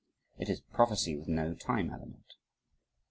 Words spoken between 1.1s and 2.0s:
with no time